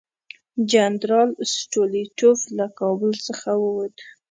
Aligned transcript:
جنرال 0.71 1.29
سټولیټوف 1.55 2.39
له 2.57 2.65
کابل 2.79 3.11
څخه 3.27 3.49
ووت. 3.63 3.95